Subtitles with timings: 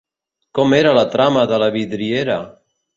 [0.59, 2.43] Com era la trama de la vidriera?